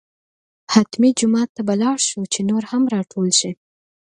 حتمي 0.73 1.09
جومات 1.19 1.49
ته 1.55 1.61
به 1.67 1.73
لاړ 1.81 1.97
شو 2.07 2.21
چې 2.33 2.39
نور 2.49 2.63
هم 2.71 2.83
راټول 2.95 3.29
شي. 3.39 3.51